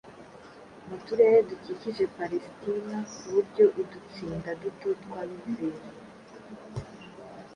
mu 0.87 0.97
turere 1.05 1.37
dukikije 1.49 2.03
Palesitina 2.17 2.97
ku 3.13 3.23
buryo 3.33 3.65
udutsinda 3.81 4.49
duto 4.61 4.89
tw’abizera 5.01 5.83